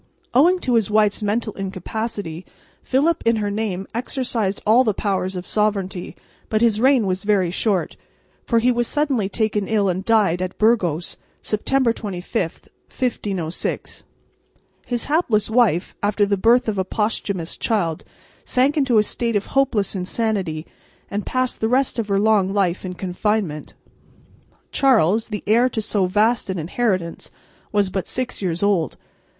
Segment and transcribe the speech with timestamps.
[0.33, 2.43] Owing to his wife's mental incapacity
[2.81, 6.15] Philip in her name exercised all the powers of sovereignty,
[6.49, 7.97] but his reign was very short,
[8.43, 14.03] for he was suddenly taken ill and died at Burgos, September 25, 1506.
[14.87, 18.03] His hapless wife, after the birth of a posthumous child,
[18.43, 20.65] sank into a state of hopeless insanity
[21.11, 23.75] and passed the rest of her long life in confinement.
[24.71, 27.29] Charles, the heir to so vast an inheritance,
[27.71, 28.97] was but six years old.